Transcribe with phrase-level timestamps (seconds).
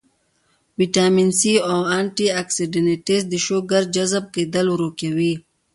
[0.79, 5.33] وټامن سي او انټي اکسيډنټس د شوګر جذب کېدل ورو کوي